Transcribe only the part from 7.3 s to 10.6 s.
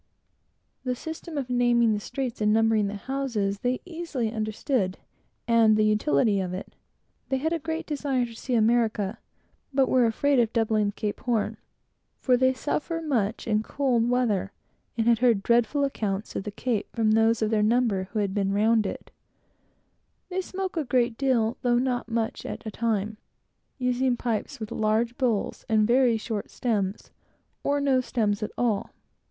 had a great desire to see America, but were afraid of